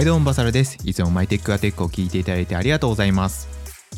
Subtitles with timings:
[0.00, 0.78] はいどうもバサラです。
[0.82, 3.48] いつもマイテックアテックを聞いていただいてありがとうございます。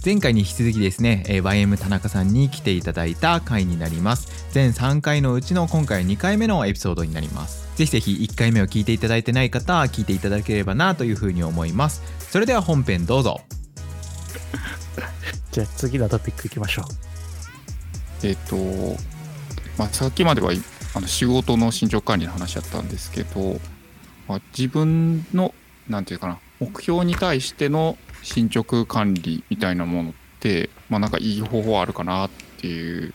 [0.04, 4.48] 前回に引き続きですね、えー YM 田中さんに来ていただいた回になります。
[4.50, 7.68] 全3回のうちの今回2回目のエピソードになります。
[7.76, 12.02] ぜひぜひ1回目を聞いていただいてない方は聞いていただければなというふうに思います。
[12.18, 13.40] それでは本編どうぞ。
[15.52, 18.26] じゃあ次のトピックいきましょう。
[18.26, 18.56] えっ、と、
[19.78, 20.60] まあ、さっきまではい
[20.94, 23.60] あの仕事の進捗管理の話だったんですけど、
[24.26, 25.54] まあ、自分の
[25.88, 33.12] なんていうかな目標に対しての進捗管理みたいなものって、まあ、なんかいい方法あるかなっていう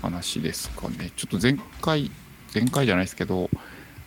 [0.00, 1.10] 話ですかね。
[1.16, 2.10] ちょっと前回
[2.54, 3.50] 前回じゃないですけど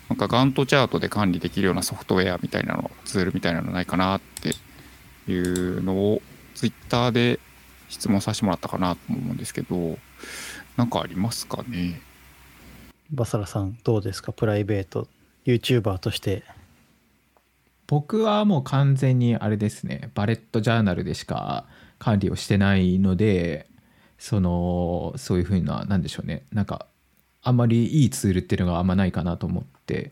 [0.09, 6.21] なんかガントチャートで管理できるようなソフトウェアみたいなのツールみたいなのないかなっていうのを
[6.55, 7.39] ツイッターで
[7.89, 9.97] 質問させてもらったかなと思うんですけど
[10.75, 12.01] なんかありますかね？
[13.11, 14.33] バサラさんどうですか？
[14.33, 15.07] プライベート
[15.45, 16.43] YouTuber として
[17.93, 21.67] 僕はもう完全にあれですねバレットジャーナルでしか
[21.99, 23.67] 管理をしてないので
[24.17, 26.87] そのそういうふうななんでしょうねなんか
[27.43, 30.11] あんまりいいツールっていうのがあんまないかなと思って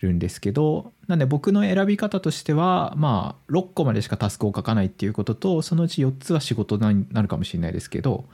[0.00, 8.26] るんですけどなんで僕の選び方としてはまあ6個までしかタスクを書かないっていうこととそのうち4つは仕事になるかもしれないですけど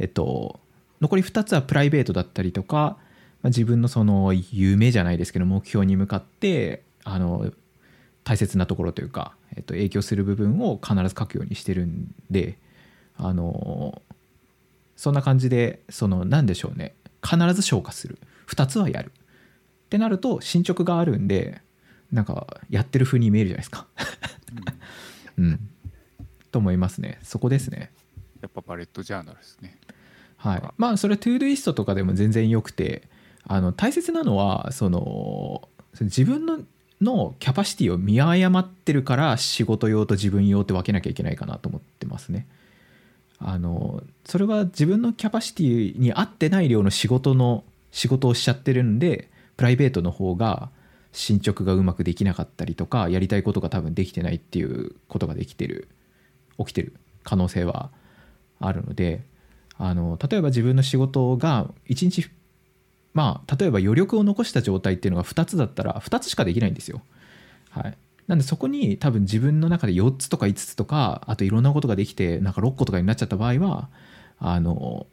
[0.00, 0.58] えっと
[1.00, 2.96] 残り2つはプライベートだったりとか、
[3.42, 7.52] まあ自分のその夢じゃないですけど目標に向かってあの
[8.30, 12.58] 大切なところというか、えっと、影響する部分を必ず書くようにしてるんで
[13.16, 14.02] あの
[14.94, 16.94] そんな感じでその何でしょうね。
[17.28, 18.18] 必ず消化する。
[18.46, 19.10] 2つはやる。
[19.10, 21.60] ってなると進捗があるんで
[22.12, 23.88] なんかやってる風に見えるじゃないですか。
[25.36, 25.68] うん。
[26.52, 27.18] と思いますね。
[27.24, 27.90] そこですね。
[28.42, 29.76] やっぱバレットジャーナルですね。
[30.36, 33.08] はい、まあそれは Todoist とかでも全然よくて
[33.42, 35.68] あの大切なのはその
[36.00, 36.60] 自分の
[37.00, 42.46] のキャパシティを見誤ってるから仕事用と自分用って分けなきゃいけないかなと思ってますね。
[43.38, 50.70] あのそれは自分のキャパシティに合ってない量の仕事の仕事をしちゃってるんでプライベートの方が
[51.12, 55.88] 進捗がうまくできなかったりとかやりたいことが多分できてないっていうことができてる
[56.58, 56.94] 起きてる
[57.24, 57.90] 可能性は
[58.60, 59.24] あるので
[59.78, 62.30] あの例えば自分の仕事が1日
[63.12, 67.02] まあ例えば余力を残した状態っていうのが2つだったら2つしかできないんですよ。
[67.70, 73.88] はい、なんでそこに多分自分の中で4つとか5つとかあといろんなことができてなんか6個とかになっちゃった場合は
[74.38, 75.06] あの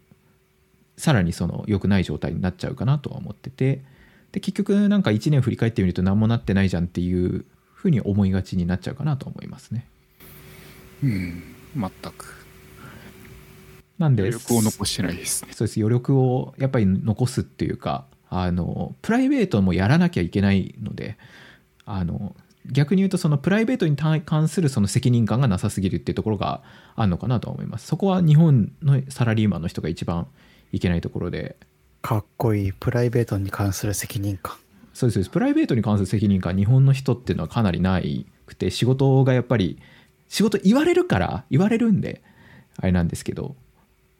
[0.97, 3.83] さらにその良くない状態になっちゃうかなとは思ってて
[4.31, 9.87] で結局なんか1年振り返ってみると何もなってないじゃんっていうふうに思いがちになっちゃうかなと思いますね。
[11.03, 11.43] うん
[11.75, 12.36] 全く
[13.97, 15.53] なんで余力を残してないですね。
[15.53, 15.79] そうです。
[15.79, 21.17] 余力をやっぱり残すっていうかあのプライベートもやらなきゃいけないので
[21.85, 22.35] あの
[22.71, 26.61] 逆に言うとそのプライベートに関するその責任感がなさすぎるっていうところが
[26.95, 27.87] あるのかなとは思います。
[27.87, 30.27] そこは日本のサラリーマンの人が一番
[30.71, 31.55] いけないところで。
[32.01, 34.55] かっこいいプライベートに関する責任感。
[34.93, 35.29] そうですそうです。
[35.29, 39.79] プライベートに関する責任感日本の人っていうのはかなりないくて仕事がやっぱり
[40.27, 42.21] 仕事言われるから言われるんで
[42.77, 43.55] あれなんですけど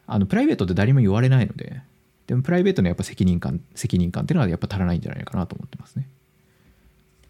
[0.08, 1.82] あのプライベートって誰も言われないので
[2.28, 6.08] でもプライベートのやっぱ責任感責任感っていうのはやっぱ足らないんじゃないかなと思ってますね。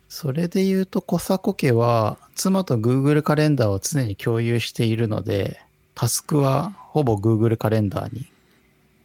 [0.10, 5.60] それで言うと小迫家は妻と Google カレンダーを常に共有しているので
[5.96, 8.26] タスクはほぼ Google カレンダーに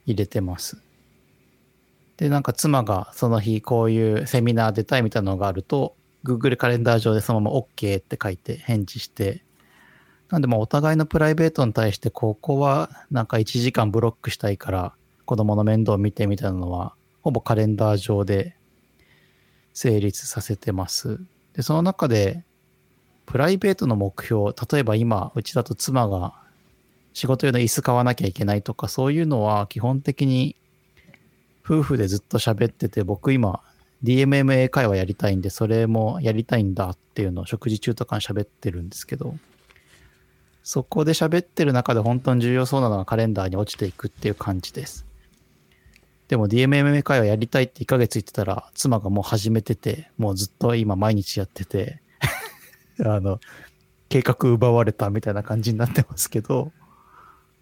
[0.06, 0.78] 入れてます。
[2.18, 9.42] でなんか妻がその日こういうセミナー出たいみたいなのがあると Google カレンダー上でそのまま OK って書いて返事して
[10.32, 14.94] なんでまあお互いのプライベートに対してここはなんか1時間ブロックしたいから
[15.26, 18.56] 子供の面倒を見てみたいなのはほぼカレンダー上で
[19.74, 21.20] 成立させてます。
[21.52, 22.44] で、その中で
[23.26, 26.32] プライベートの目標、例えば今うちだと妻が
[27.12, 30.56] 仕事用の椅子買わなきゃいけないとかそういうのは基本的に
[31.62, 33.60] 夫婦でずっと喋ってて僕今
[34.02, 39.36] DMMA 会話やりたいんでそれもやりたいんだっていうのを食事中とかに喋ってるんですけど
[40.62, 45.06] そこで喋ってる中で本当に重要そうなのはカレンダーに落ちていくっていう感じです。
[46.28, 52.00] でも DMMA 会話やりたいって1ヶ月言ってたら妻がもう始めててもうずっと今毎日やってて
[53.04, 53.38] あの
[54.08, 56.72] 計画奪われたみたいな感じになってますけど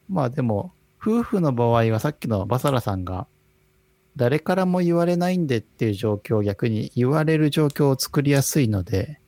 [0.08, 3.26] まあでも夫婦の場合はさっきのバサラさんが
[4.14, 9.20] 誰からも言われないんでっていう状況を逆に言われる状況を作りやすいので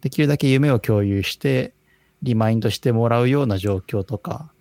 [0.00, 1.74] できるだけ夢を共有して
[2.22, 4.52] リマインドしてもらうような状況とか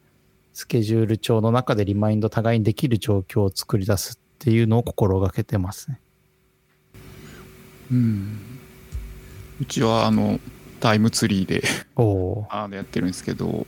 [0.53, 5.99] スケジュール帳の中でリマインド互いにできる状況を作り出すっていうのを心がけてますね。
[7.91, 8.39] うん
[9.61, 10.39] うちはあの
[10.79, 11.63] タイムツリーで
[11.95, 12.63] おおー。
[12.63, 13.67] あのやってるんですけど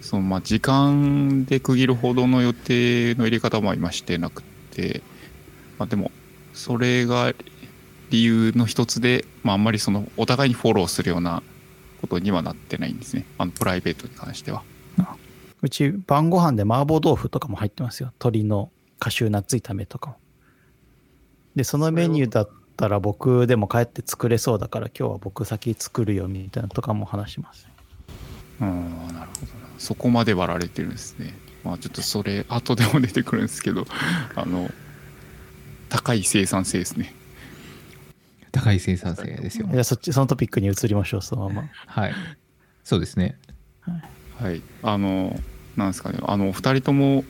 [0.00, 5.02] そのまあ時間で区切るほどの予定の入れ方も今してなくて、
[5.78, 6.10] まあ、でも
[6.52, 7.32] それが
[8.10, 11.42] 理由の一つで、まあ、あんまりそのお互いにフォローするような
[12.00, 14.62] ことにはなってないんですねあのプライベートに関しては。
[15.62, 18.08] うち晩ご飯で麻婆豆腐とかも入ってますよ。
[18.18, 20.16] 鶏のカシューナッツ炒めとかも。
[21.54, 27.68] で、そのメニューだったら僕でも帰って作れそうだから今日は僕先作るよみたいなのとかも話します。
[28.60, 31.34] うんなるほどなそこまで割られてるんですね。
[31.62, 33.84] まあちょっとそれ後でも出てくるんですけど
[34.34, 34.70] あの
[35.90, 37.14] 高い生産性ですね。
[38.50, 39.68] 高い生産性ですよ。
[39.70, 41.68] じゃあそっち、そのトピックに移りましょう、そのまま。
[41.86, 42.14] はい。
[42.84, 43.38] そうですね。
[44.38, 45.38] はい、あの、
[45.76, 47.24] なんですかね、あの、二人とも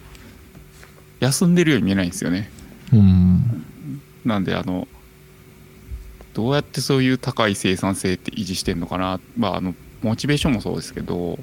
[1.21, 2.51] 休んでるように見えないんですよね。
[2.93, 3.63] うん。
[4.25, 4.87] なんで、あの、
[6.35, 11.39] どうやってそういう高い生産性って維持してんのかな、まあ、あの、モチベーションもそうですけど、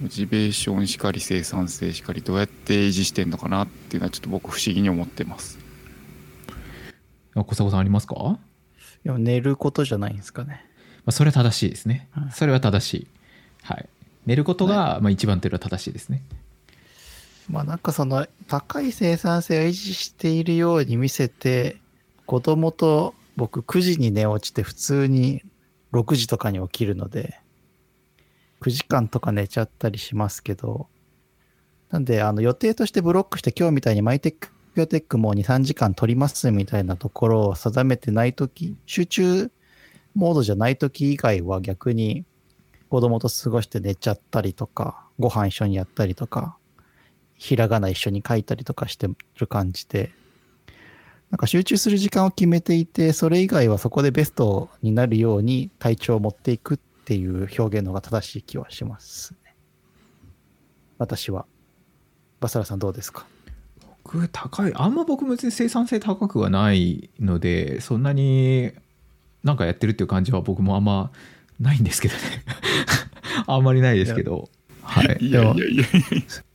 [0.00, 5.58] モチベーションしかり生産性しかりどうやって維持してんのかなっていうのはちょっと僕不思議に思ってます。
[7.34, 8.38] あ小迫さんありますか、ま
[9.04, 10.64] でも寝ることじゃないんですかね。
[11.06, 12.08] あ、それは正しいですね。
[12.12, 12.32] はい。
[12.32, 13.06] それは正しい。
[13.62, 13.88] はい。
[14.26, 16.22] 寝ることが、まあ、一番というのは正しいですね。
[17.48, 21.76] まあなんかその高い生産性を維持しているように見せて、
[22.26, 25.42] 子供と僕9時に寝落ちて普通に
[25.92, 27.38] 6時とかに起きるので、
[28.62, 30.88] 9時間とか寝ちゃったりしますけど、
[31.90, 39.50] なんであの予定としてブロックして今日みたいにマイテックピュアテックも2、3時間取りますみたいなところを定めてないとき、集中
[40.14, 42.24] モードじゃないとき以外は逆に
[42.88, 46.56] 子供と過ごして寝ちゃったりとか、ご飯一緒にやったりとか、
[47.36, 50.12] ひらがな一緒に書いたりとかしてる感じで、
[51.30, 59.56] なんか集中する時間を決めていて、それ以外はそこでベストになるように体調を持っていくっていう表現の方が正しい気はしますね。
[60.98, 61.46] 私は。
[62.40, 63.26] バサラさんどうですか？
[64.14, 64.72] 僕高い。
[64.74, 68.72] あんま僕別に生産性高くはないのでそんなに
[69.42, 71.10] なんかやってるっていう感じは僕もあんま
[71.60, 72.20] ないんですけどね。
[73.46, 74.48] あんまりないですけど。
[74.82, 75.18] はい。
[75.20, 75.84] いやいやいやいや。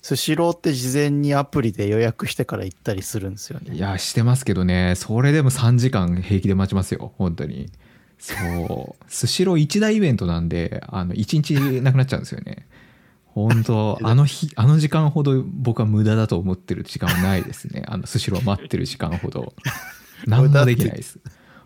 [0.02, 3.76] スシローって事前にアプリで予約してから行ったりするんですよね。
[3.76, 4.94] いやしてますけどね。
[4.96, 7.12] それでも3時間平気で待ちますよ。
[7.18, 7.70] 本当に。
[8.18, 9.04] そう。
[9.08, 12.68] スシロー一大イベントなんであの1日なくなっちゃうんですよね
[13.48, 17.84] 本当 あの日あの時間ほど僕は無駄だと思ってる時間はないですね。
[17.88, 19.54] あのスシロー待ってる時間ほど。
[20.28, 21.20] 何もできないです。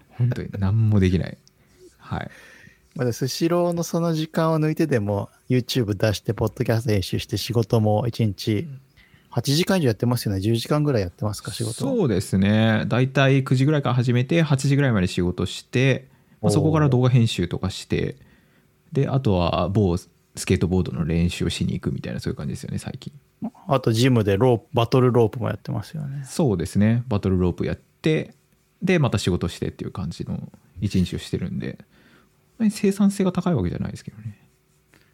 [0.09, 1.37] 本当に何もできない。
[1.97, 2.29] はい。
[2.95, 8.67] まだスシローのその時間を抜いてでも YouTube 出して、ポッドキャスト編集して仕事も1日
[9.31, 10.39] 8時間以上やってますよね。
[10.39, 11.73] 10時間ぐらいやってますか、仕事。
[11.73, 12.85] そうですね。
[12.87, 16.07] 大体9時ぐらいから始めて8時ぐらいまで仕事して、
[16.41, 18.17] まあそこから動画編集とかして
[18.91, 19.97] であとは某
[20.35, 23.13] スケートボードの練習をしに行くみたいなそういう感じですよね最近。
[23.67, 26.23] あとジムでロープ、バトルロープもやってますよね。
[26.25, 27.03] そうですね。
[27.07, 28.33] バトルロープやって
[28.81, 30.51] でまた仕事してっていう感じの
[30.81, 31.77] 一日をしてるんで。
[32.57, 34.39] そんなに生産性が高いわけじゃないですけどね。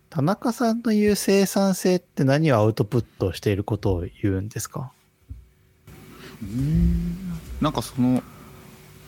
[0.10, 4.92] 田中さんの言う生産性って何をアウトプットしていることを言うんですか？
[7.62, 8.24] なんかその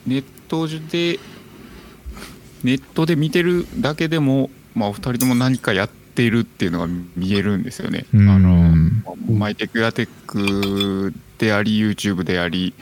[0.05, 1.19] ネットで
[2.63, 8.05] ネットで見てるだけでも、まあ、お二人とも何かやっているっていうのが見えるんですよね。
[8.13, 8.75] あの
[9.29, 12.73] マイテクやテックであり YouTube であり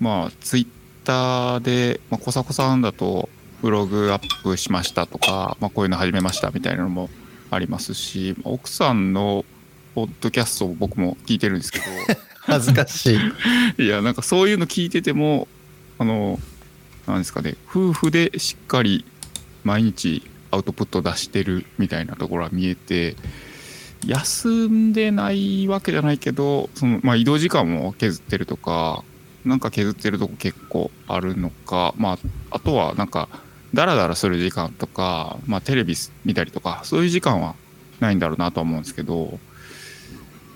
[0.00, 3.28] まあ Twitter で、まあ、コサコさんだと
[3.62, 7.08] ブログアップしましたとか、まあ、こういうの始めましたみたいなのも
[7.50, 9.44] ありますし奥さんの
[9.94, 11.84] ポッドキャストを僕も聞いてるんですけど
[12.40, 13.18] 恥ずかしい。
[13.82, 15.48] いやなんかそういうの聞いてても
[15.98, 16.38] あの
[17.06, 19.04] なんですかね夫婦でしっかり
[19.64, 20.22] 毎日
[20.56, 23.16] アウトプット出してるみたいなところは見えて
[24.06, 29.04] 休んでないわけじゃないけどその、まあ、移動時間も削ってるとか
[29.44, 32.18] なんか削ってるとこ結構あるのか、まあ、
[32.50, 33.28] あとはなんか
[33.74, 35.94] ダラダラする時間とか、まあ、テレビ
[36.24, 37.54] 見たりとかそういう時間は
[38.00, 39.38] ないんだろうなとは思うんですけど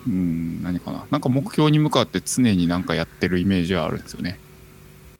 [0.07, 4.39] うん何かななんか目標に向かって常になんかやってるイメージはあるんですよね。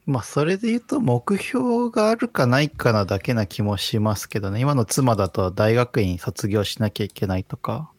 [0.06, 4.60] まあ、それで言うと、目標があるかないかなだけな気もしますけどね。
[4.60, 7.92] 今の妻だと大学院卒業しなきゃいけないとか、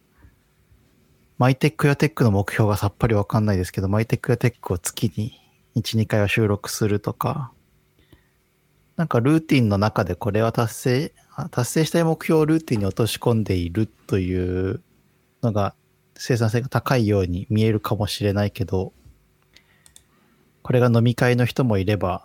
[1.38, 5.40] マイテックやテックの目標がさっぱりわかんないですけど、マイテックやテックを月に
[5.76, 7.52] 1、2回は収録するとか、
[8.96, 11.12] なんかルーティンの中でこれは達成、
[11.50, 14.82] 達成したい目標をルーティンに落とし込んでいるという
[15.42, 15.74] のが
[16.14, 18.92] 生産性が高いように見えるかもしれないけど、
[20.62, 22.24] これが飲み会の人もいれば、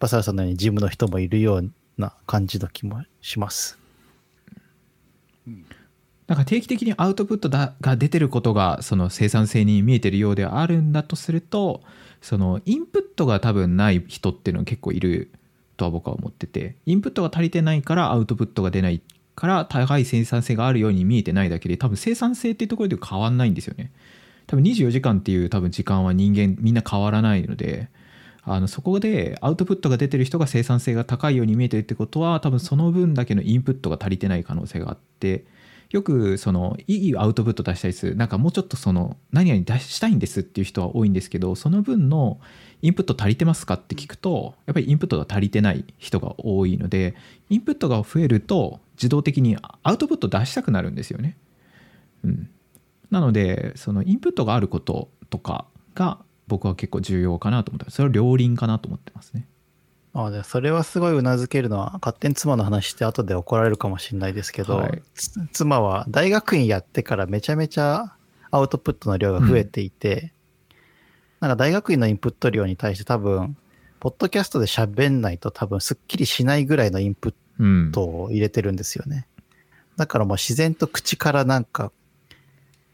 [0.00, 3.78] バサラさんのようにジムの人もいるような感じの気もします。
[6.26, 11.82] なんか定期的にアウトプットだが出てることがその生産性に見えてるようであるんだとすると
[12.22, 15.30] そのインプットが多分ない人っていうのは結構いる
[15.76, 19.02] とは僕は思っててインプットが足りてないからアウトプットが出ない
[19.34, 23.92] から高い生産性があるように見えてないだけで多分生産性っていうところで変わんないんですよね
[24.46, 27.88] 多分24時間っていう多分時間は人間みんな変わらないので
[28.42, 35.44] あのそこでアウトプットが出てる人が生産性が高いように見えてるってことは多分その分だけのインプットが足りてない可能性があって
[35.90, 42.40] よくそのいいアウトプット出したりするなんかもうちょっとその何々出したいんですっていう人は多いんですけどその分の
[42.82, 47.14] インプット足りてますかって聞くとやっぱりインプットが足りてない人が多いので
[47.48, 51.36] インプットが増えると自動的にアウトプット出したくなるんですよね。
[52.24, 52.50] うん、
[53.14, 56.18] なのでそのインプットがあることとかが
[56.48, 59.46] 僕は結構重要かなと思ってそれは両輪かなと思ってますね。
[60.14, 68.16] あでそれはすごいうなずけるのは勝手に妻の話して後で怒られるかもしれないですけど、はいつ妻は大学院やってからめちゃめちゃ
[68.50, 70.32] アウトプットの量が増えていて、
[71.38, 73.56] なんか大学院のインプット量に対して多分
[74.00, 79.28] ポッドキャストで喋んないと多分すっきりしないぐらいのインプッうん、トを入れてるんですよね。
[79.96, 81.92] だからもう自然と口からなんか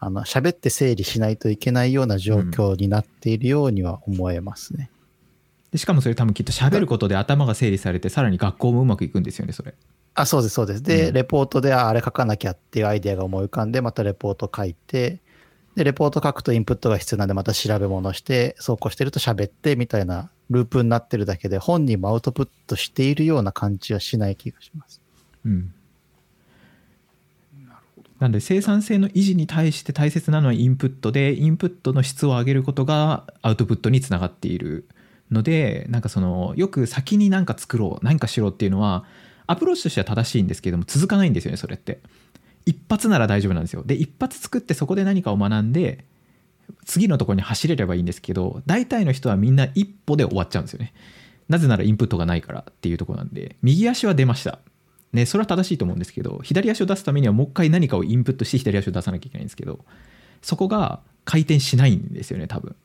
[0.01, 4.91] あの喋って整理しないといけないような状況になっているようには思えますね。
[5.71, 9.75] でしかもそれ多分きっと喋ることで頭が整理されてさらに学校もうまくいくんですよねそれ。
[10.15, 10.83] あ、そうです、そうです。
[10.83, 15.21] で、うんレポートで、ああれ書かなきゃっていうアイデアが思い浮かんで、またレポート書いて、
[15.77, 25.01] で、レポート書くとインプットが必要なんで、また調べ物して、そうこうしてると喋って、みたいなループになってるだけで、本人もアウトプットしているような感じはしない気がします。
[25.47, 25.73] うん、
[28.21, 34.87] なんで生産性の維持に対して大切なのはインプットでインプットの質を上げることがアウトプットにつながっている
[35.31, 39.05] のでなんかそのよく先に何か作ろう何かしろっていうのは
[39.47, 42.01] アプローチとしては正しいんですけども続かないんですよねそれって。
[42.67, 43.83] 一発なら大丈夫なんですよ。
[43.85, 46.05] で一発作ってそこで何かを学んで
[46.85, 50.93] 次のとこに走れればいいんですけど大体の人はみんな一歩で終わっちゃうんですよね。
[51.49, 54.61] なぜならインプットがないからっていうとこなんで右足は出ました。
[55.13, 59.85] ね、それは正しいと思うんですけど左足を出すためにはもう一回何かをインプットして左足を出さなきゃいけないんですけど
[60.41, 62.77] そこが回転しないんですよね多分。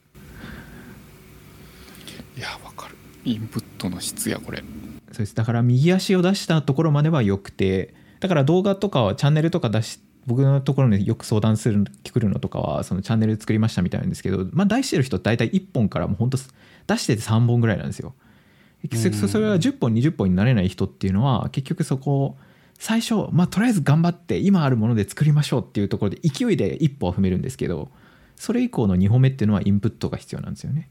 [2.37, 2.95] いやわかる。
[3.23, 4.63] インプットの質やこれ。
[5.11, 5.35] そうです。
[5.35, 18.15] だから右足を出したところまではよくてだから動画とかはチャンネルとか出し僕のところによく相談する来るのとかはそのチャンネル作りましたみたいなんですけど、まあ、出してる人大体1本からもう本当出してて3本ぐらいなんですよ。
[18.93, 22.35] それは10本20本になれない人っていうのは結局そこ
[22.77, 27.89] 最初、まあ、とりあえず頑張って今あるもので作りましょうっていうところで勢いで一歩は踏めるんですけど
[28.35, 30.89] それ以降の2歩目っていうのはインプットが必要なんですよね。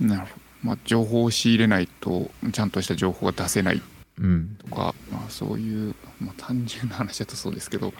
[0.00, 0.32] なるほど。
[0.62, 3.82] まあ情報を仕入れないとちゃんとした情報が出せない
[4.20, 7.92] うん、とか、まあ、そういう、まあ、単純な話だとそうですけど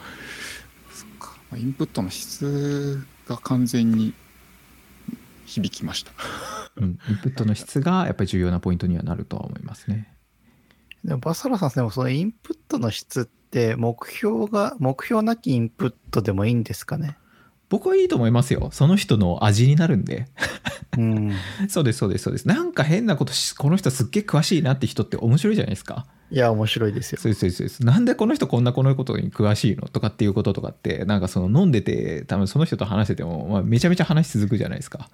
[0.93, 4.13] そっか、まあ、インプットの質が完全に
[5.47, 6.13] 響きました
[6.77, 10.15] うん、インプットの質がやっぱり重要なポイントにはなるとは思いますね。
[11.05, 17.17] でもバサラさん、でもそのインプットの質って目標が、目標なきインプットでもいいんですかね？
[17.71, 20.27] 僕はいいと思いますよその人の味になるんで
[20.99, 21.33] うん。
[21.71, 27.19] そうですそうですそうですなんか変なことしこの人すっげえ詳しいなって人って面白いじゃないですかいや、面白いですよ。
[27.21, 35.09] そうですそうですなんでこの人こんなこのことに詳しいのとかっていうこととかってなんかその飲んでて多分その人と話してても、まあ、めちゃめちゃ話続くじゃないですか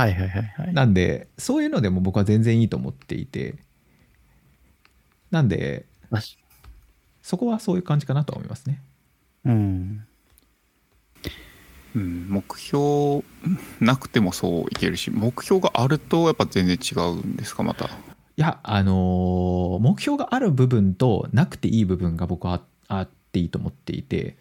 [0.00, 0.74] はいはいはいはい。
[0.74, 3.54] なんでそういうのでも僕は全然いいと思っていて
[5.30, 5.86] なんで
[7.22, 8.80] そこはそういう感じかなとは思いますね
[9.44, 10.06] うん。
[11.94, 13.24] うん目標
[13.80, 17.86] なくてもそういけるし目標があるとやっぱ全然違うんですかまた？
[17.86, 17.88] い
[18.36, 24.36] やあのー目標がある部分となくていい部分が僕はああっていいと思っていて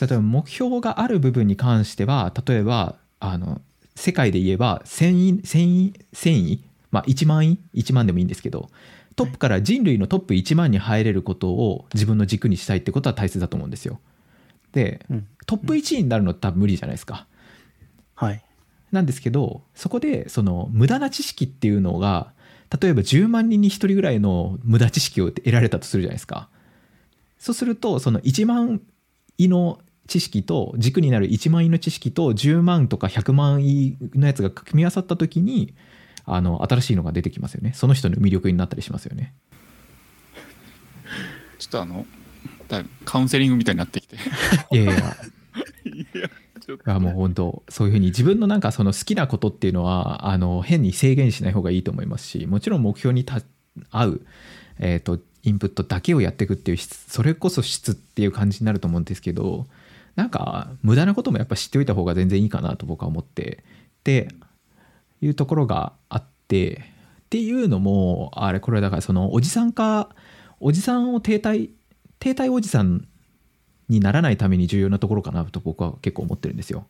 [0.00, 3.60] 例えば目標がある部分に関しては例えばあの
[3.96, 6.64] 世界で言えば1000位1000位1000位？
[6.90, 8.70] まあ1万位？1万でもいいんですけど
[9.16, 13.98] トップから人類のトップ1万に入れることを自分の軸にしたいってことは大切だと思うんですよ。
[14.72, 15.26] でうん。
[15.46, 17.26] トップ1位になるのって多分無理じゃないですか。
[18.14, 18.42] はい。
[18.92, 22.32] なんですけどそこでその無駄な知識っていうのが
[22.80, 26.48] 例えば10万人に1人ぐらいの無駄知識を得られたとするじゃないですか
[27.38, 28.80] そうするとその1万
[29.38, 35.74] 位の知識と軸になる1万位の知識と10万とか100万位のやつが組み合わさった時に
[36.24, 37.72] あの新しいのが出てきますよね。
[37.74, 39.34] その人の魅力になったりしますよね。
[41.58, 42.06] ちょっとあの
[42.68, 44.16] だカウンセリングみたいになってきて。
[44.72, 45.16] いやいや。
[46.68, 53.40] いやもう本当そういうふうに自分のなんかその好きなことっていうのはあの変に制限しない方がいいと思いますしもちろん目標にた
[53.90, 54.26] 合う、
[54.80, 59.66] えー、とインプットだけをやっていくっていう質それこそ質っていう感じになると思うんですけど
[60.16, 63.62] なんか無駄なこともやっぱ知っておいた方が全然いいかなと僕は思って
[64.00, 64.28] って
[65.20, 66.82] いうところがあって
[67.24, 70.08] っていうのもあれこれだからそのおじさんか
[70.58, 71.70] おじさんを停滞
[72.18, 73.06] 停滞おじさん
[73.88, 76.86] にならないために重要なところかなと僕は結構思ってるんですよ。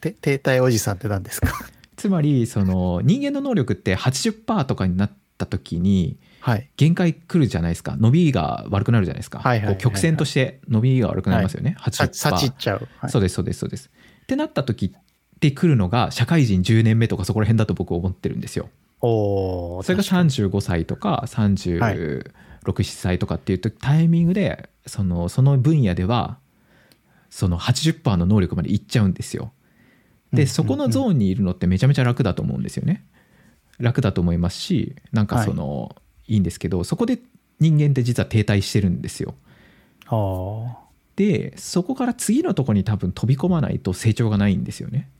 [0.00, 1.52] て停滞おじさんって何ですか？
[1.96, 6.68] つまりその人間の能力って80%とかになった時にはい。
[6.76, 7.96] 限界来るじゃないですか。
[7.96, 9.42] 伸びが悪くなるじゃないですか、
[9.78, 12.88] 曲線として伸びが悪くなりますよね、さ80%さちっちゃう。
[12.98, 13.10] はい。
[13.10, 13.90] そうですそうですそうです。
[14.22, 18.68] ってなった時って来るのが社会人10年目とかそこら辺だと僕は思ってるんですよ。
[19.00, 22.32] おーそれが確かに35歳とか36、
[22.64, 26.38] 7歳とかっていうタイミングでそのその分野では
[27.30, 29.52] その80%の能力までいっちゃうんですよ。
[30.32, 33.04] でうんそこのゾーンにいるのってめちゃめちゃ楽だと思うんですよね。
[33.78, 36.02] 楽だと思いますしなんかその、い、
[36.36, 37.18] いんですけどそこで
[37.60, 39.34] 人間って実は停滞してるんですよ
[40.06, 45.10] あーでそこから次のとこに多分飛び込まないと成長がないんですよね。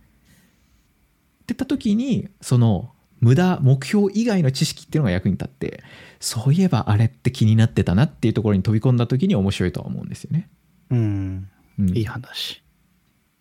[1.42, 5.82] ってった時にその無駄目標以外の知識っていうのが役に立って
[6.20, 10.48] そういえばあれって気になってたなっていうところに飛び込んだ時に面白いとは思うんですよね。
[10.90, 11.48] うん。
[11.80, 12.62] うんいい話。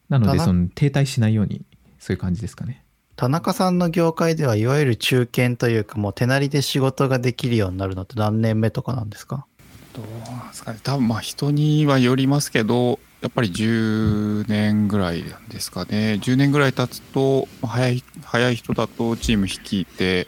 [0.10, 1.62] なのでその停滞しないように
[2.00, 2.84] そういう感じですかね。
[3.18, 9.48] 田中さんの業界ではいわゆる中堅というかもう手なりで仕事ができるようになるのって何年目とかなんですか？
[9.94, 10.80] どうなんですかね。
[10.84, 16.20] 多分まあ人にはよりますけどやっぱり10年ぐらいですかね。
[16.22, 20.28] 10年ぐらい経つと早い早い人だとチーム率いて、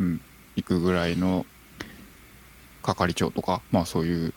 [0.00, 0.20] うん、
[0.56, 1.44] 行くぐらいの
[2.82, 4.32] 係長とかまあそういう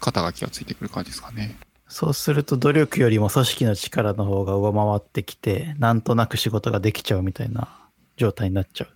[0.00, 1.58] 肩書きがついてくる感じですかね。
[1.88, 8.88] そうすると努力よりも組織の力の方が上回ってきてなんとなく仕事ができちゃうみたいな状態になっちゃい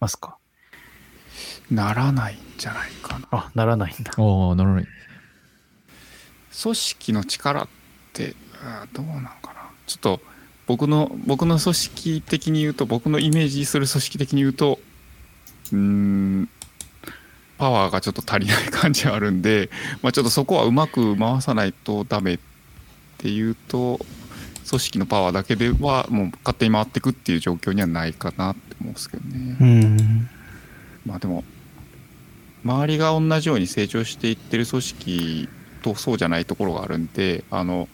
[0.00, 0.36] ますか？
[1.70, 3.28] ならないんじゃないかな。
[3.30, 4.86] あならないんだああなるほど。
[6.62, 7.68] 組織の力っ
[8.12, 8.34] て
[8.92, 10.20] どうなのかなちょっと
[10.66, 14.78] 僕の僕の組織的に言うと僕のイメージする組織的に言うと
[15.72, 16.48] うーん
[17.58, 19.70] パワーがちょっと足りない感じはあるんで、
[20.02, 22.38] まあ、ちょっとそこはうまく回さないとダメっ
[23.18, 23.98] ていうと
[24.68, 29.56] 組織のパワーだけではもう勝手に回っていくっていう状況にはないかなって思うんですけどね。
[29.60, 30.28] うん
[31.06, 31.44] まあでも
[32.64, 35.48] 周りが同じように成長していってる組織
[35.82, 37.88] とそうじゃないところがあるんであの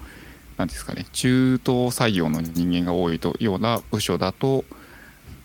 [0.56, 4.64] 何ですかね中途採用の人間が多いとような部署だと、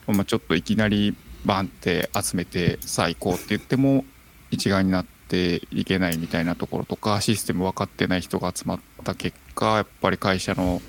[0.07, 1.13] まあ、ちょっといきなり
[1.45, 4.05] バンって集めてさあ行こうって言っても
[4.51, 10.81] 一丸になっていけないみたいなところとかシステム分かってない人が集まった結果やっぱり会社の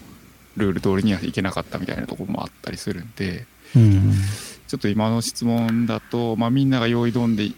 [0.57, 3.47] ルール通りにはいけなかったみたいなところもあったりするんで。
[3.77, 4.13] うん
[4.69, 7.53] ちょっと今の質問だと、まあ、みんなが用意どんで、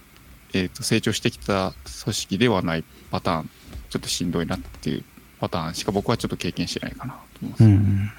[0.55, 1.75] えー、と成長してきた
[2.05, 3.51] 組織ではないパターン
[3.91, 5.05] ちょっとしんどいなっていう
[5.41, 7.65] パターンしか僕はちょっと経験してないかなと思います。
[7.65, 8.11] うん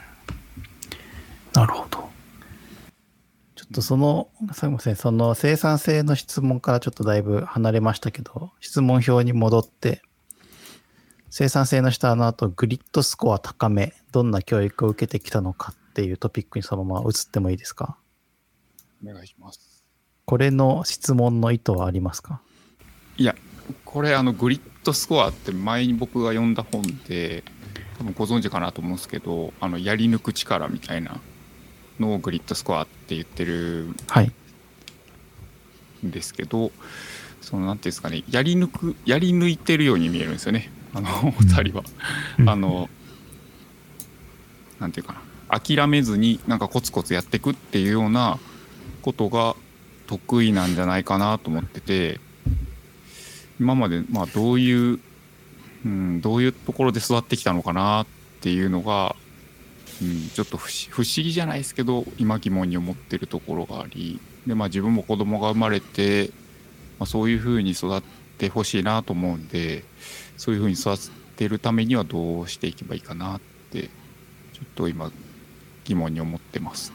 [1.53, 2.10] なるほど
[3.55, 10.01] ちょっとそのすみませんその生産性の質問からちょっとだいぶ離れましたけど質問表に戻って
[11.29, 17.97] 生産性の下の後グリッドスコア高めどんな教育を受けてきたのかっていうトピックにそのまま移ってもいいですか？
[19.03, 19.84] お願いします。
[20.25, 22.41] これの質問の意図はありますか？
[23.17, 23.36] いや
[23.86, 27.43] これあのグリッドスコアって前に僕が読んだ本で
[27.97, 31.21] 多分ご存知かなと思うんですけどあのやり抜く力みたいな
[32.01, 34.31] のをグリッドスコアって言ってるはい。
[36.05, 36.71] んですけど
[37.41, 40.71] そのなんていうんですかねやり抜くやり抜いてるように見えるんですよね。
[40.93, 41.83] あのお二人は。
[42.45, 42.89] あの
[44.79, 45.59] なんていうかな。
[45.59, 48.39] 諦めずになんかコツコツやっていくっていうような
[49.01, 49.55] ことが
[50.07, 52.19] 得意なんじゃないかなと思ってて
[53.59, 54.99] 今までまあどういう、
[55.85, 58.05] うん、どういうところで育ってきたのかなっ
[58.41, 59.15] ていうのが、
[60.01, 66.31] うん、ちょっと不思議じゃないですけど今疑問に思ってるところがありで、まあ、自分も子供が生まれて、
[66.97, 68.01] まあ、そういうふうに育っ
[68.37, 69.83] てほしいなと思うんで
[70.37, 70.97] そういうふうに育
[71.35, 73.89] てるためにはどうしていけばいいかなってちょ
[74.63, 75.11] っと今
[75.83, 76.93] 疑問に思ってます。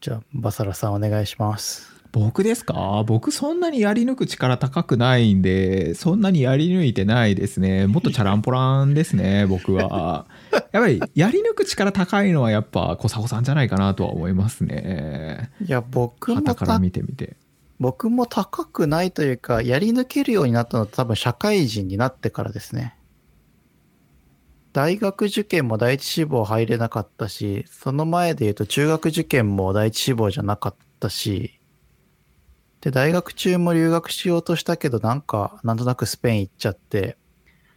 [0.00, 3.02] じゃあバサラさんお願いします僕ですか？
[3.06, 7.86] 僕そんなにやり抜く力高くないんでそんなにやり抜いてないですね。
[7.86, 10.26] もっとチャランポランですね 僕は。
[10.72, 15.50] やっぱりやり抜く力高いのはやっぱ小佐さんじゃないかなとは思いますね。
[15.66, 17.36] いや僕も旗からた見てみて。
[17.80, 22.94] 僕も高くないというかやり抜けるようになったのは多分社会人になってからですね。
[24.72, 31.58] 大学受験も第一志望入れなかったしその前で言うと中学受験も第一志望じゃなかったし
[32.82, 37.16] で、大学中も留学しようとしたけど、なんか、なんとなくスペイン行っちゃって、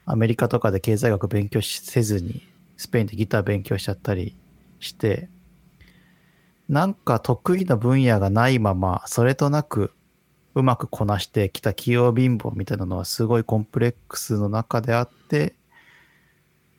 [0.06, 2.42] アメリカとかで経済学勉強せずに、
[2.76, 4.36] スペインでギター勉強しちゃったり
[4.80, 5.30] して、
[6.68, 9.94] なんか得意な分野がないまま、それとなく
[10.56, 15.54] うまくこなしてきた器用貧乏みたいなのはすごいコンプレックスの中であって、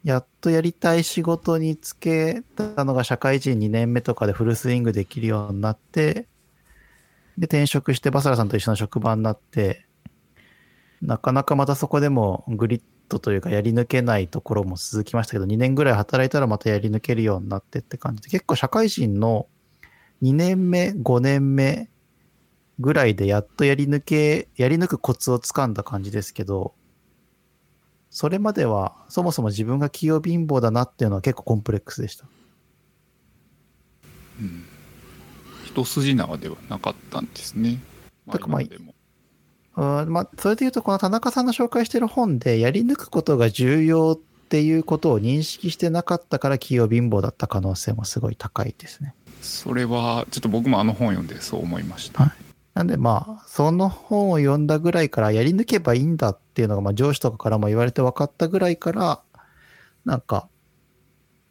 [0.02, 6.26] やっとやりたい仕事に就けたのが社会人2年目とかでフルスイングできるようになって、
[7.38, 9.86] で、転職してバサラさんと一緒の職場になって、
[11.02, 19.46] なかなかまたそこでもグリッドというかやり抜けないところも続きましたけど、2年ぐらい働いたらまたやり抜けるようになってって感じで、結構社会人の
[20.22, 21.90] 2年目、5年目
[22.78, 26.74] ぐらいでやっとやり抜け、やり抜くコツをつかんだ感じですけど、
[28.10, 32.26] それまではそもそも自分が器用貧乏だなっていうのは結構コンプレックスでした。
[34.40, 34.75] うん
[35.76, 37.80] 一筋縄ではなかったんですね。
[38.26, 38.94] だからまあ今でも
[39.76, 49.14] うんまあ、それで言うと、この田中さんの紹介してる本で、やり抜くことが重要っていうことを認識してなかったから、器用貧乏だった可能性もすごい高いですね。
[49.42, 52.24] それはちょっと僕もあの本読んでそう思いました。
[52.24, 52.32] はい
[52.72, 59.22] なんでまあ、その本を読んだぐらいから、やり抜けばいいんだっていうのが、まあ上司とかからも言われて分かったぐらいから、
[60.04, 60.48] なんか、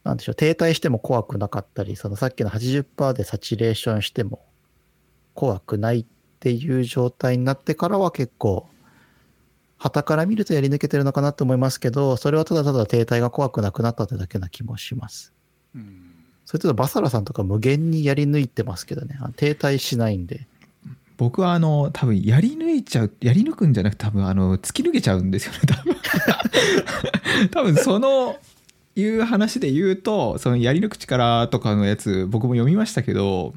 [0.06, 4.46] なんでしょう、停滞しても怖くなかったり、そのさっきの80%でサチュレーションしても
[5.34, 6.06] 怖くないっ
[6.40, 8.68] ていう状態になってからは結構、
[9.78, 15.34] 旗から見るとやり抜けてるのかなと思いますけど、それはただただ停滞が怖くなくなったってだけな気もします。
[15.76, 16.12] うん
[16.46, 20.48] それとバサラさんとか無限にやり抜いてますけどね、停滞しないんで。
[21.18, 25.96] 僕はあの多分やり抜いちゃうやり抜くんじゃなくて多分あの突き抜けちゃうんですよね多分
[27.52, 28.36] 多分その
[28.96, 33.54] いう話で言うとそのやり抜く力とかのやつ僕も読みましたけど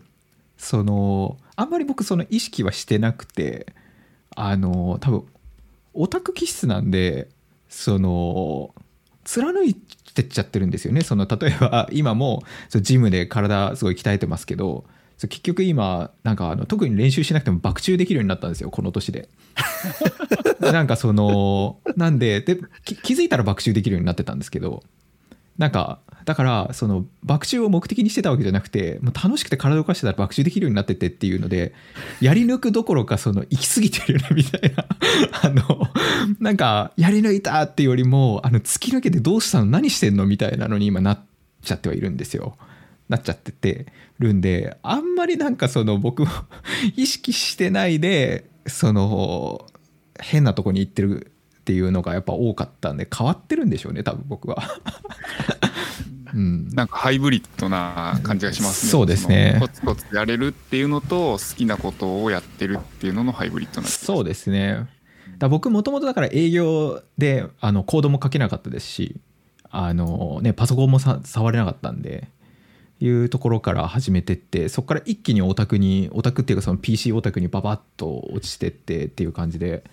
[0.57, 3.73] そのあんまり僕その意識はしてなくて
[4.35, 5.25] あの多分
[5.95, 7.29] オタク気質なんで
[7.69, 8.75] その
[9.25, 11.03] 貫いてっちゃってるんですよね。
[11.03, 14.85] その例えば今もそのジムで体すごい鍛えてますけど
[15.17, 18.71] そう結局今なんかあの特に練習しなくても爆中できるようになったんですよ。
[18.71, 19.29] この年で。
[20.61, 24.83] なんかそのなんでで気づいたら爆中できるようになってたんですけど。
[25.59, 31.75] なんかだからその爆中を目的にしてたわけじゃなくてもう楽しくて体を動かしてたら爆中できるようになっててっていうので
[32.21, 34.85] やり抜くどころかその行き過ぎてるよねみたいな
[35.43, 35.89] あの
[36.39, 41.21] なんかやり抜いたっていうよりもあの突き抜けてどうしたの何してんのみたいなのに今なっ
[41.63, 42.57] ちゃってはいるんですよ。
[43.09, 43.87] なっちゃってて
[44.19, 46.29] るんであんまりなんかその僕も
[46.95, 49.65] 意識してないでその
[50.21, 51.33] 変なとこに行ってる
[51.69, 54.63] っていうのがやっぱ多かったんで変わってるんでしょうね多分僕は。
[56.33, 58.91] うん、なんかハイブリッドな感じがしますね。
[58.91, 63.87] そうですねコツコツやれるっていうのと好きなことをやってるっていうののハイブリッドな。
[63.87, 64.87] そうですね
[65.39, 69.21] だ僕もともとだから営業であのコードも書けなかったですし
[69.69, 72.29] あの、ね、パソコンもさ触れなかったんで
[73.01, 79.85] いうところから始めてってそこから一気にオタクにオタクっていうかその PC オタクにババッと落ちてってっていう感じで、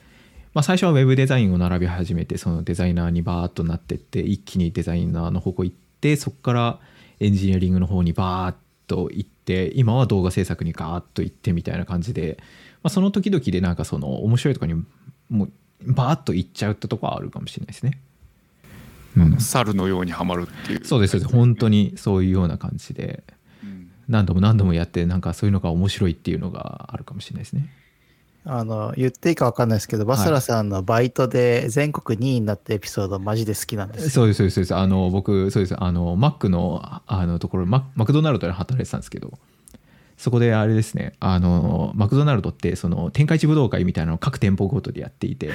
[0.55, 6.79] まあ、最初はウェブデザインを並び始めてそのデザイナーにバーッとなってって一気にデザイナーの方向行ってそこから
[7.19, 8.55] エンジニアリングの方にバーッ
[8.87, 12.37] と行って今は動画制作にガーッと行ってみたいな感じで、
[12.83, 14.85] まあ、その時々でなんかその面白いところに
[15.29, 15.51] もう
[15.93, 17.99] バーッと行っちゃうってとこはあるかもしれないですね。
[19.17, 20.85] うん、猿のようにはまるっていう。
[20.85, 23.25] そうですそうです本当にそういうような感じで
[23.61, 27.69] うん何度も何度もやってなんかそういうのが面白いっていうのがあるかもしれないですね。
[28.47, 34.09] あの、言っていいか分かんないですけど、バサラさんのバイトで全国2位になったエピソードマジで好きなんですよ。
[34.11, 34.75] そうですそうですそうです。
[34.75, 35.75] あの僕そうです。
[35.77, 39.33] あのマックのあのところママクドナルドで働いてたんですけど
[40.17, 41.13] そこであれですね。
[41.19, 45.49] あのマクドナルドってその天下一武道会みたいなのを各店舗ごとでやっていて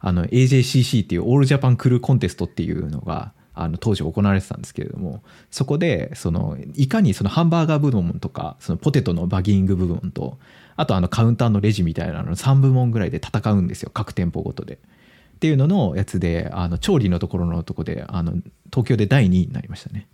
[0.00, 10.38] あの AJCC っていうオールジャパンクルーコンテストっていうのがあの当時行われてたんですけれどもそこでそのいかにそのハンバーガー部門とかそのポテトのバギング部門と
[10.76, 14.74] あとあのカウンターのレジみたいなの3部門ぐらいで戦うんですよ各店舗ごとで。
[14.74, 18.32] っていうののやつであの調理のところのとこであの
[18.70, 20.06] 東京で第2位になりましたね。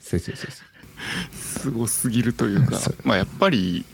[0.00, 0.50] そうそうそう
[1.32, 3.84] すごすぎるというかまあやっぱり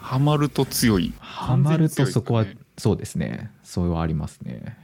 [0.00, 1.12] ハマると強い。
[1.18, 2.46] ハマるとそこは
[2.78, 4.76] そうですねそうはありますね。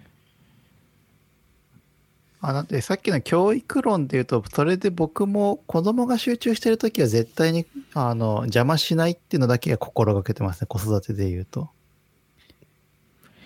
[2.40, 11.70] あなんでさっきの教育論で言うと、それで僕も子供が集中してるときは絶対にあの邪魔しないっていうのだけは心がけてますね、子育てで言うと。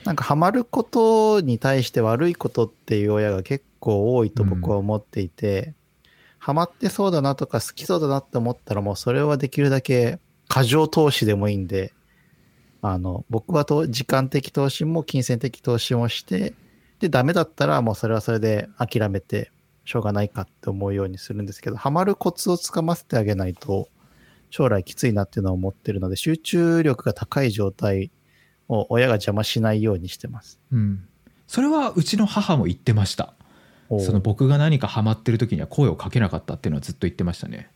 [0.05, 5.75] なんかハマることに対して悪いことっていう親が結構多いと僕は思っていて、
[6.39, 11.93] ハマってそうだなとか好きそうだなって思ったらもうそれはできるだけ過剰投資でもいいんで、
[12.83, 16.53] あの、僕はと時間的投資も金銭的投資もして、
[17.03, 19.51] で、ダメだったらもうそれはそれで諦めて、
[19.85, 23.89] しょうがないかって思うようにするんですけど、ハマるコツをつかませてあげないと、
[24.51, 28.13] 将来きついなっていうのは思ってるので、集中力が高い状態
[28.69, 30.61] を親が邪魔しないようにしてます。
[30.71, 31.05] うん、
[31.49, 33.35] それはうちの母も言ってました。
[33.89, 37.69] その僕が何かハマってる時には声をかけなかったっていうのはずっと言ってましたね。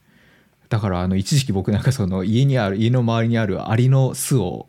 [0.69, 4.67] だからあの一時期僕なんかその家にある家の周りにあるアリの巣を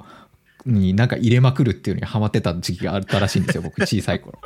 [0.68, 4.40] になんか入れまくるっていうのにハマってた時期があったらしいんですよ僕 小さい頃。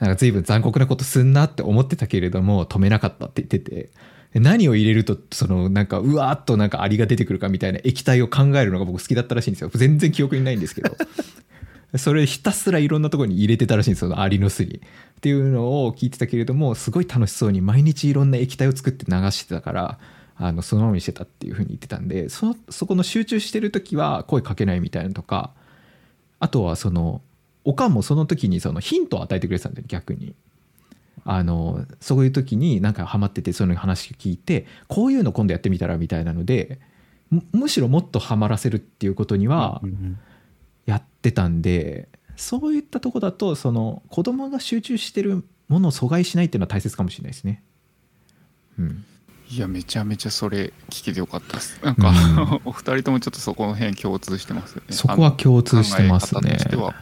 [0.00, 3.90] なんか随分残酷なことすんなって思ってたけれども止めなかったって言ってて。
[4.32, 9.70] で何を入れるとそのなんかうわーっとなんかアリが出てくるかみたいな液体を考えるのが僕好きだったらしいんですよ。
[9.74, 10.96] 全然記憶にないんですけど。
[11.98, 14.76] それひたすらいろんなところに入れてたらしいんですよアリの巣に。
[14.76, 14.80] っ
[15.20, 19.98] ていうのを聞いてたけれどもすごい楽しそうに毎日いろんな液体を作って流してたから
[20.42, 25.52] あのそのままにしてたっていうふうに言ってたんでそそこの集中してる時は声かけないみたいなのとか
[26.40, 27.22] あとはその
[27.64, 30.34] おかんもその時にそのヒントを与えてくれてたんで逆に。
[31.24, 36.80] あのそういう時になんかハマっててその話聞いてこういうの今度やってみたらみたいなので
[37.52, 39.80] むしろもっとハマらせるっていうことには
[40.84, 47.62] やってたんでそういったとこだとその子供が集中してるものを阻害しないっていうのは大切かもしれないですね。
[48.80, 49.04] うん、
[49.52, 51.78] いやめちゃめちゃそれ聞けてよかったです。
[51.84, 54.94] なんか、うんお二人ともちょっとそこの辺共通してますよね。
[54.94, 56.40] そこは共通してますね。
[56.40, 56.94] 考え方としては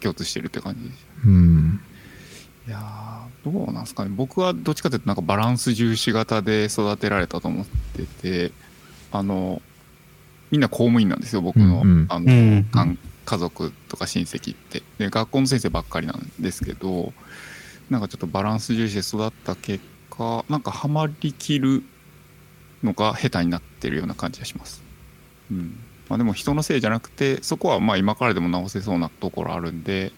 [0.00, 1.80] 共通してるって感じですうん。
[2.66, 4.10] いやーどうなんですかね。
[4.14, 8.52] 僕はどっちかというとなんかバランス重視型で育てられたと思ってて
[9.12, 9.60] あの
[10.50, 12.06] みんな公務員なんですよ僕の,、うんうん。
[12.08, 12.98] あのうんかん。
[13.26, 14.82] 家族とか親戚って。
[14.96, 17.12] で学校の先生ばっかりなんですけど
[17.90, 21.82] なんかちょっとバランス重視で育った結果なんかハマりきる
[22.82, 24.82] のが下手になってるような感じがします。
[25.50, 30.12] うんまあ、でも人のせいじゃなくてそこはまあ今からでも直せそうなところあるんで、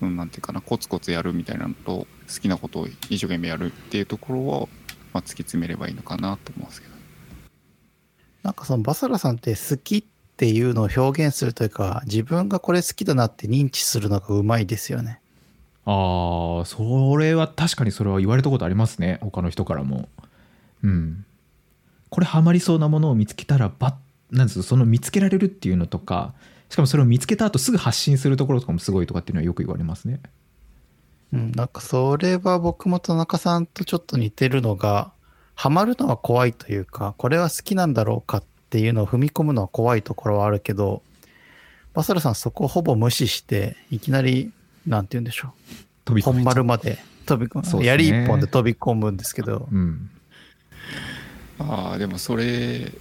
[0.00, 4.68] うん、なんていうかなコツコツやるみたいなのと好きなことを一生懸命やるっていうところを、
[5.12, 6.94] まあ、突き詰めればいいのかなと思うんですけど。
[8.42, 10.04] なんかそのバサラさんって好きっ
[10.36, 15.20] ていうのを表現するというか、自分がこれ好きだなって認知するのがうまいですよね。
[15.86, 20.08] ああそれは確かにそれは言われたことありますね他の人からも。
[20.82, 21.24] うん。
[22.14, 23.98] これハマりそうなものを見つけたらば
[24.30, 26.32] なんですその見つけられるっていうのとか
[26.70, 30.20] しかもそれを見つけた後すぐ発信するところとかもすごいとかっていうのはよく言われますね。
[31.32, 35.10] うん、なんかそれは僕も田中さんとちょっと似てるのが、
[35.56, 41.02] ハマるのは怖いというか、これは好きなんだろうかっていうのを踏み込むのは怖いところはあるけど、
[41.92, 44.52] バサラさんそこをほぼ無視して、いきなり、
[44.86, 45.50] なんて言うんでしょう。
[45.50, 45.56] 本
[46.04, 50.10] 飛び込めちゃう丸まで飛び込む、ね槍一本で飛び込むんですけど、うん。
[51.58, 52.92] ああでもそれ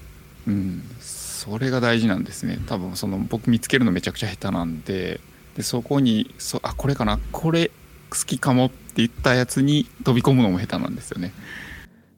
[0.47, 2.59] うんそれが大事なんですね。
[2.67, 5.19] 多分その僕見つけるのめちゃくちゃ下手なんで。
[5.55, 7.19] でそこにそあこれかな？
[7.31, 7.69] これ
[8.09, 11.31] 好きかもって言ったやつに飛び込むのも下手なんですよね。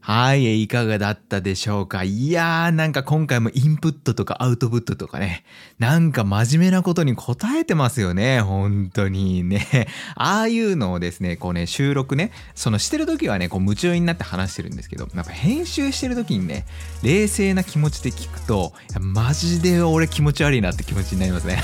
[0.07, 2.03] はい、いかがだったでしょうか？
[2.03, 5.43] いやー、なんか今回もインプットとかアウトプットとかね、
[5.79, 9.87] なんか真面目なことに答えてますよね、本当にね。
[10.13, 16.67] ああいうのをですね、こうね、収録ね、そのしてる時はね、こう夢中になって話してるんですけど、やっぱ編集してる時にね、
[17.01, 21.63] 冷静な気持ちで聞くと、マジで俺気持ち悪いなって気持ちになりますね。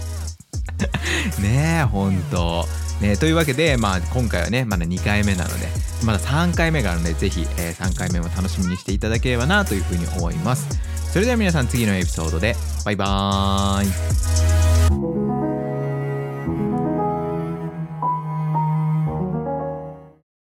[1.38, 2.66] ねえ、ほんと。
[3.02, 5.66] ね、というわけで、まあ、今回はねまだ2回目なので
[6.06, 10.68] まだ3回目があるので是非、えー3回目も楽しみにしていただければなというふうに思います。
[11.12, 15.21] それでは皆さん次のエピソードでバイバーイ。